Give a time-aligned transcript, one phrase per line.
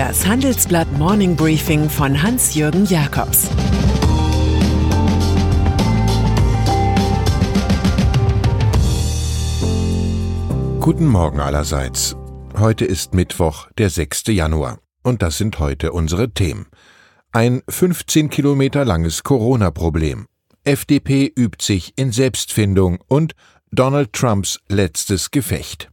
[0.00, 3.50] Das Handelsblatt Morning Briefing von Hans-Jürgen Jakobs
[10.80, 12.16] Guten Morgen allerseits.
[12.58, 14.28] Heute ist Mittwoch, der 6.
[14.28, 14.78] Januar.
[15.02, 16.68] Und das sind heute unsere Themen.
[17.32, 20.24] Ein 15 Kilometer langes Corona-Problem.
[20.64, 23.34] FDP übt sich in Selbstfindung und
[23.70, 25.90] Donald Trumps letztes Gefecht.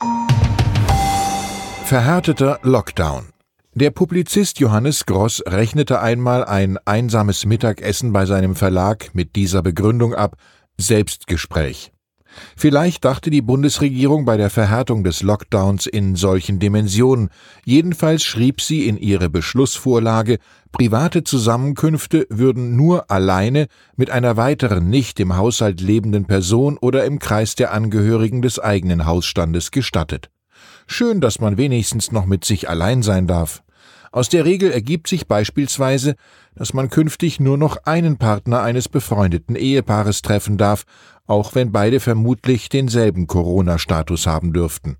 [1.83, 3.33] Verhärteter Lockdown.
[3.79, 10.15] Der Publizist Johannes Gross rechnete einmal ein einsames Mittagessen bei seinem Verlag mit dieser Begründung
[10.15, 10.35] ab
[10.79, 11.91] Selbstgespräch.
[12.55, 17.29] Vielleicht dachte die Bundesregierung bei der Verhärtung des Lockdowns in solchen Dimensionen.
[17.65, 20.39] Jedenfalls schrieb sie in ihre Beschlussvorlage,
[20.71, 27.19] private Zusammenkünfte würden nur alleine mit einer weiteren nicht im Haushalt lebenden Person oder im
[27.19, 30.31] Kreis der Angehörigen des eigenen Hausstandes gestattet.
[30.87, 33.61] Schön, dass man wenigstens noch mit sich allein sein darf.
[34.11, 36.15] Aus der Regel ergibt sich beispielsweise,
[36.55, 40.85] dass man künftig nur noch einen Partner eines befreundeten Ehepaares treffen darf,
[41.25, 44.97] auch wenn beide vermutlich denselben Corona-Status haben dürften.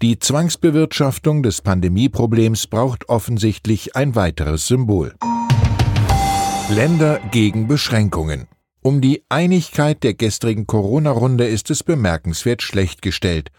[0.00, 5.14] Die Zwangsbewirtschaftung des Pandemieproblems braucht offensichtlich ein weiteres Symbol.
[6.70, 8.46] Länder gegen Beschränkungen.
[8.80, 13.50] Um die Einigkeit der gestrigen Corona-Runde ist es bemerkenswert schlecht gestellt.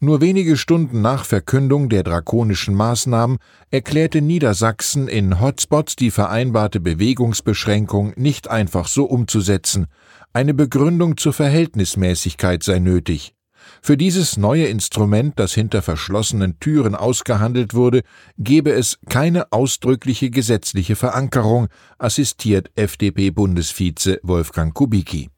[0.00, 3.38] Nur wenige Stunden nach Verkündung der drakonischen Maßnahmen
[3.72, 9.86] erklärte Niedersachsen in Hotspots die vereinbarte Bewegungsbeschränkung nicht einfach so umzusetzen.
[10.32, 13.34] Eine Begründung zur Verhältnismäßigkeit sei nötig.
[13.82, 18.02] Für dieses neue Instrument, das hinter verschlossenen Türen ausgehandelt wurde,
[18.38, 21.66] gebe es keine ausdrückliche gesetzliche Verankerung,
[21.98, 25.28] assistiert FDP-Bundesvize Wolfgang Kubicki.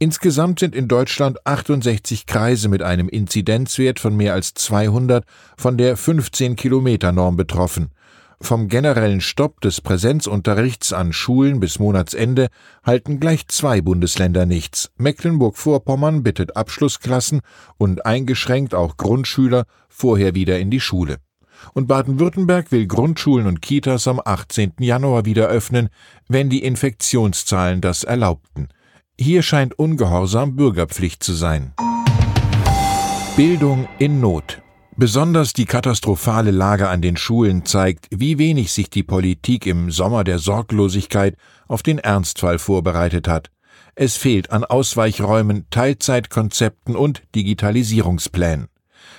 [0.00, 5.24] Insgesamt sind in Deutschland 68 Kreise mit einem Inzidenzwert von mehr als 200
[5.56, 7.90] von der 15-Kilometer-Norm betroffen.
[8.40, 12.46] Vom generellen Stopp des Präsenzunterrichts an Schulen bis Monatsende
[12.84, 14.92] halten gleich zwei Bundesländer nichts.
[14.98, 17.40] Mecklenburg-Vorpommern bittet Abschlussklassen
[17.76, 21.16] und eingeschränkt auch Grundschüler vorher wieder in die Schule.
[21.74, 24.74] Und Baden-Württemberg will Grundschulen und Kitas am 18.
[24.78, 25.88] Januar wieder öffnen,
[26.28, 28.68] wenn die Infektionszahlen das erlaubten.
[29.20, 31.72] Hier scheint Ungehorsam Bürgerpflicht zu sein.
[33.36, 34.62] Bildung in Not.
[34.96, 40.22] Besonders die katastrophale Lage an den Schulen zeigt, wie wenig sich die Politik im Sommer
[40.22, 41.36] der Sorglosigkeit
[41.66, 43.50] auf den Ernstfall vorbereitet hat.
[43.96, 48.68] Es fehlt an Ausweichräumen, Teilzeitkonzepten und Digitalisierungsplänen.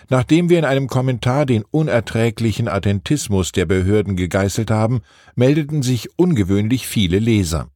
[0.07, 5.01] Nachdem wir in einem Kommentar den unerträglichen Attentismus der Behörden gegeißelt haben,
[5.35, 7.69] meldeten sich ungewöhnlich viele Leser.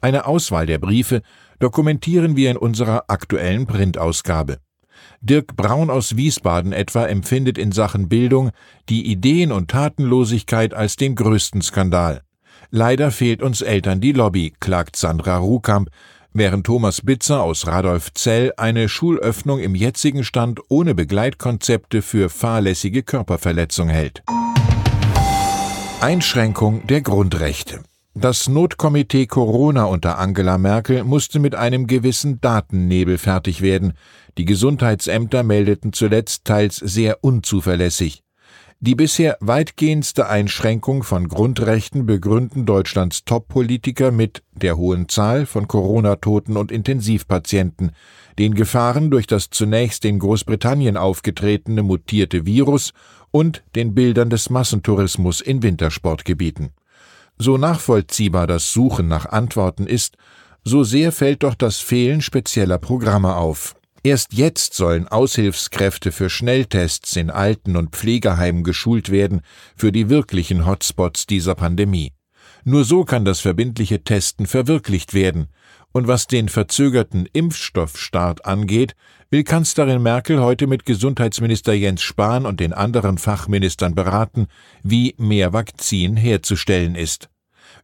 [0.00, 1.22] Eine Auswahl der Briefe
[1.58, 4.58] dokumentieren wir in unserer aktuellen Printausgabe.
[5.20, 8.50] Dirk Braun aus Wiesbaden etwa empfindet in Sachen Bildung
[8.88, 12.22] die Ideen- und Tatenlosigkeit als den größten Skandal.
[12.70, 15.90] Leider fehlt uns Eltern die Lobby, klagt Sandra Ruhkamp,
[16.32, 23.88] während Thomas Bitzer aus Radolfzell eine Schulöffnung im jetzigen Stand ohne Begleitkonzepte für fahrlässige Körperverletzung
[23.88, 24.22] hält.
[26.00, 27.82] Einschränkung der Grundrechte.
[28.18, 33.92] Das Notkomitee Corona unter Angela Merkel musste mit einem gewissen Datennebel fertig werden.
[34.38, 38.22] Die Gesundheitsämter meldeten zuletzt teils sehr unzuverlässig.
[38.80, 46.56] Die bisher weitgehendste Einschränkung von Grundrechten begründen Deutschlands Top-Politiker mit der hohen Zahl von Corona-Toten
[46.56, 47.90] und Intensivpatienten,
[48.38, 52.94] den Gefahren durch das zunächst in Großbritannien aufgetretene mutierte Virus
[53.30, 56.70] und den Bildern des Massentourismus in Wintersportgebieten.
[57.38, 60.16] So nachvollziehbar das Suchen nach Antworten ist,
[60.64, 63.76] so sehr fällt doch das Fehlen spezieller Programme auf.
[64.02, 69.42] Erst jetzt sollen Aushilfskräfte für Schnelltests in Alten- und Pflegeheimen geschult werden
[69.74, 72.12] für die wirklichen Hotspots dieser Pandemie.
[72.64, 75.48] Nur so kann das verbindliche Testen verwirklicht werden.
[75.96, 78.94] Und was den verzögerten Impfstoffstart angeht,
[79.30, 84.46] will Kanzlerin Merkel heute mit Gesundheitsminister Jens Spahn und den anderen Fachministern beraten,
[84.82, 87.30] wie mehr Vakzin herzustellen ist.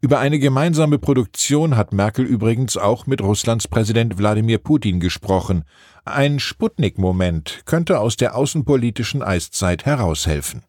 [0.02, 5.64] Über eine gemeinsame Produktion hat Merkel übrigens auch mit Russlands Präsident Wladimir Putin gesprochen.
[6.04, 10.64] Ein Sputnik-Moment könnte aus der außenpolitischen Eiszeit heraushelfen.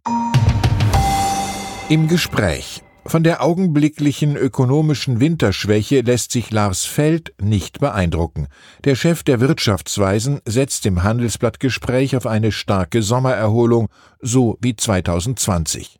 [1.89, 8.47] Im Gespräch von der augenblicklichen ökonomischen Winterschwäche lässt sich Lars Feld nicht beeindrucken.
[8.85, 13.89] Der Chef der Wirtschaftsweisen setzt im Handelsblattgespräch auf eine starke Sommererholung,
[14.21, 15.99] so wie 2020.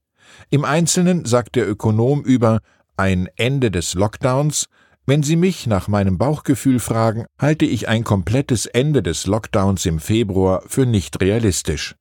[0.50, 2.61] Im Einzelnen sagt der Ökonom über
[2.95, 4.67] ein Ende des Lockdowns,
[5.05, 10.00] wenn Sie mich nach meinem Bauchgefühl fragen, halte ich ein komplettes Ende des Lockdowns im
[10.00, 11.95] Februar für nicht realistisch.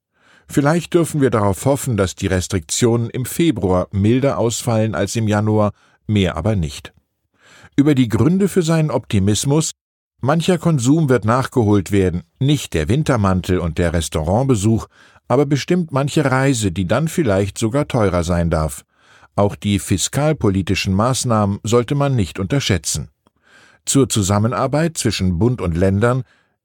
[0.49, 5.73] Vielleicht dürfen wir darauf hoffen, dass die Restriktionen im Februar milder ausfallen als im Januar,
[6.07, 6.93] mehr aber nicht.
[7.77, 9.73] Über die Gründe für seinen Optimismus
[10.25, 14.87] Mancher Konsum wird nachgeholt werden, nicht der Wintermantel und der Restaurantbesuch,
[15.27, 18.85] aber bestimmt manche Reise, die dann vielleicht sogar teurer sein darf.
[19.35, 23.09] Auch die fiskalpolitischen Maßnahmen sollte man nicht unterschätzen.
[23.85, 26.23] Zur Zusammenarbeit zwischen Bund und Ländern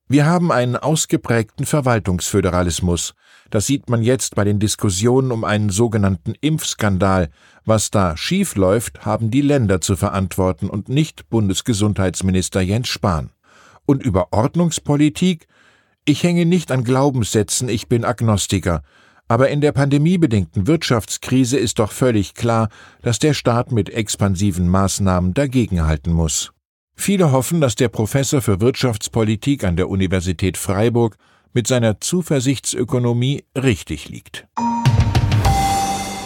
[0.10, 3.14] wir haben einen ausgeprägten Verwaltungsföderalismus.
[3.50, 7.30] Das sieht man jetzt bei den Diskussionen um einen sogenannten Impfskandal.
[7.66, 13.32] Was da schief läuft, haben die Länder zu verantworten und nicht Bundesgesundheitsminister Jens Spahn.
[13.86, 15.48] Und über Ordnungspolitik?
[16.06, 18.82] Ich hänge nicht an Glaubenssätzen, ich bin Agnostiker.
[19.30, 22.70] Aber in der pandemiebedingten Wirtschaftskrise ist doch völlig klar,
[23.02, 26.52] dass der Staat mit expansiven Maßnahmen dagegenhalten muss.
[26.96, 31.18] Viele hoffen, dass der Professor für Wirtschaftspolitik an der Universität Freiburg
[31.58, 34.46] mit seiner Zuversichtsökonomie richtig liegt.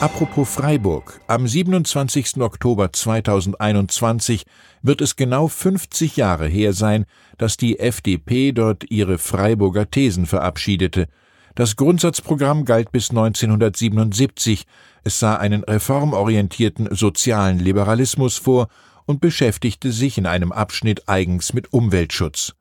[0.02, 2.42] Apropos Freiburg, am 27.
[2.42, 4.44] Oktober 2021
[4.82, 7.06] wird es genau 50 Jahre her sein,
[7.38, 11.08] dass die FDP dort ihre Freiburger Thesen verabschiedete.
[11.56, 14.66] Das Grundsatzprogramm galt bis 1977,
[15.06, 18.68] es sah einen reformorientierten sozialen Liberalismus vor
[19.06, 22.54] und beschäftigte sich in einem Abschnitt eigens mit Umweltschutz.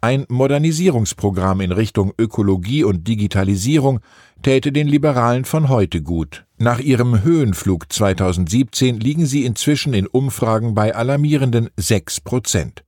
[0.00, 3.98] Ein Modernisierungsprogramm in Richtung Ökologie und Digitalisierung
[4.42, 6.44] täte den Liberalen von heute gut.
[6.56, 12.84] Nach ihrem Höhenflug 2017 liegen sie inzwischen in Umfragen bei alarmierenden sechs Prozent.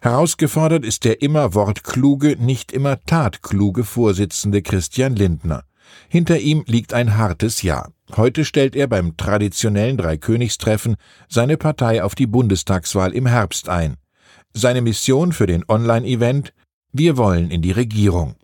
[0.00, 5.62] Herausgefordert ist der immer wortkluge, nicht immer tatkluge Vorsitzende Christian Lindner.
[6.08, 7.92] Hinter ihm liegt ein hartes Jahr.
[8.16, 10.96] Heute stellt er beim traditionellen Dreikönigstreffen
[11.28, 13.96] seine Partei auf die Bundestagswahl im Herbst ein.
[14.54, 16.52] Seine Mission für den Online-Event
[16.92, 18.36] Wir wollen in die Regierung.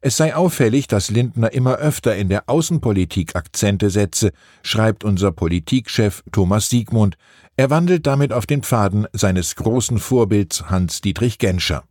[0.00, 6.22] Es sei auffällig, dass Lindner immer öfter in der Außenpolitik Akzente setze, schreibt unser Politikchef
[6.32, 7.16] Thomas Siegmund.
[7.56, 11.84] Er wandelt damit auf den Pfaden seines großen Vorbilds Hans-Dietrich Genscher.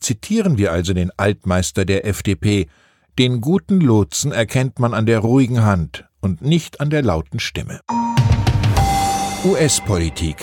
[0.00, 2.68] Zitieren wir also den Altmeister der FDP,
[3.18, 7.80] den guten Lotsen erkennt man an der ruhigen Hand und nicht an der lauten Stimme.
[9.44, 10.36] US-Politik.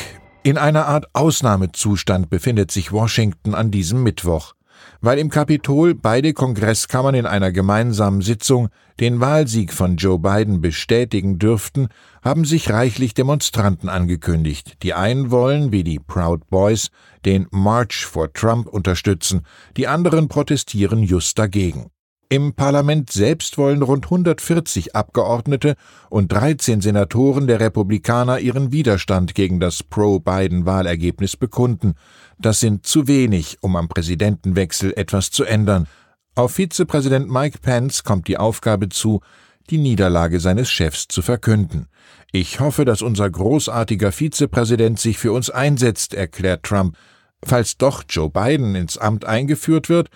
[0.45, 4.55] In einer Art Ausnahmezustand befindet sich Washington an diesem Mittwoch,
[4.99, 8.67] weil im Kapitol beide Kongresskammern in einer gemeinsamen Sitzung
[8.99, 11.87] den Wahlsieg von Joe Biden bestätigen dürften,
[12.21, 14.83] haben sich reichlich Demonstranten angekündigt.
[14.83, 16.89] Die einen wollen, wie die Proud Boys,
[17.23, 19.45] den March for Trump unterstützen,
[19.77, 21.92] die anderen protestieren just dagegen.
[22.33, 25.75] Im Parlament selbst wollen rund 140 Abgeordnete
[26.09, 31.93] und 13 Senatoren der Republikaner ihren Widerstand gegen das Pro-Biden-Wahlergebnis bekunden.
[32.39, 35.85] Das sind zu wenig, um am Präsidentenwechsel etwas zu ändern.
[36.33, 39.21] Auf Vizepräsident Mike Pence kommt die Aufgabe zu,
[39.69, 41.85] die Niederlage seines Chefs zu verkünden.
[42.31, 46.97] Ich hoffe, dass unser großartiger Vizepräsident sich für uns einsetzt, erklärt Trump.
[47.45, 50.09] Falls doch Joe Biden ins Amt eingeführt wird,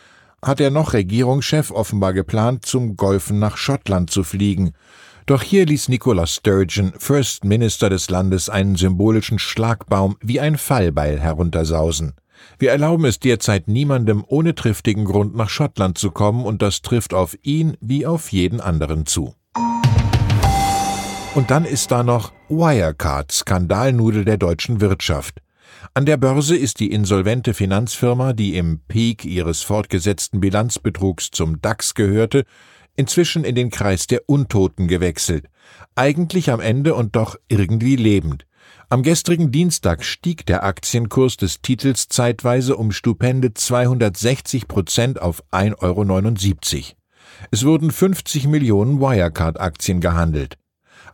[0.44, 4.74] hat der noch Regierungschef offenbar geplant, zum Golfen nach Schottland zu fliegen.
[5.26, 11.20] Doch hier ließ Nicola Sturgeon, First Minister des Landes, einen symbolischen Schlagbaum wie ein Fallbeil
[11.20, 12.14] heruntersausen.
[12.60, 17.14] Wir erlauben es derzeit niemandem ohne triftigen Grund nach Schottland zu kommen, und das trifft
[17.14, 19.34] auf ihn wie auf jeden anderen zu.
[21.36, 25.42] Und dann ist da noch Wirecard, Skandalnudel der deutschen Wirtschaft.
[25.94, 31.94] An der Börse ist die insolvente Finanzfirma, die im Peak ihres fortgesetzten Bilanzbetrugs zum DAX
[31.94, 32.44] gehörte,
[32.96, 35.48] inzwischen in den Kreis der Untoten gewechselt.
[35.96, 38.46] Eigentlich am Ende und doch irgendwie lebend.
[38.90, 46.76] Am gestrigen Dienstag stieg der Aktienkurs des Titels zeitweise um stupende 260 Prozent auf 1,79
[46.76, 46.98] Euro.
[47.52, 50.58] Es wurden 50 Millionen Wirecard-Aktien gehandelt.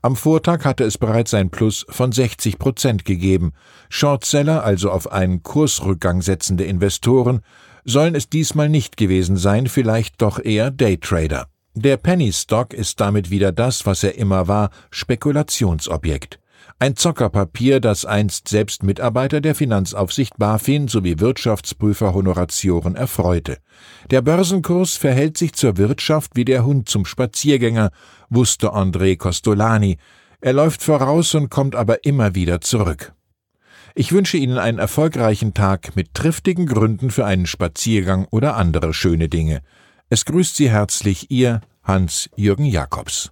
[0.06, 3.54] Am Vortag hatte es bereits ein Plus von 60 Prozent gegeben.
[3.88, 7.40] Shortseller, also auf einen Kursrückgang setzende Investoren,
[7.86, 11.48] sollen es diesmal nicht gewesen sein, vielleicht doch eher Daytrader.
[11.74, 16.38] Der Penny Stock ist damit wieder das, was er immer war, Spekulationsobjekt.
[16.80, 23.58] Ein Zockerpapier, das einst selbst Mitarbeiter der Finanzaufsicht BaFin sowie Wirtschaftsprüfer Honoratioren erfreute.
[24.12, 27.92] Der Börsenkurs verhält sich zur Wirtschaft wie der Hund zum Spaziergänger,
[28.30, 29.98] wusste André Costolani.
[30.42, 33.14] Er läuft voraus und kommt aber immer wieder zurück.
[33.96, 39.30] Ich wünsche Ihnen einen erfolgreichen Tag mit triftigen Gründen für einen Spaziergang oder andere schöne
[39.30, 39.62] Dinge.
[40.10, 43.32] Es grüßt Sie herzlich Ihr Hans-Jürgen Jakobs.